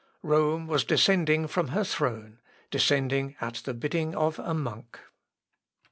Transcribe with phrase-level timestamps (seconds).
[0.23, 2.39] Rome was descending from her throne,
[2.71, 4.99] descending at the bidding of a monk.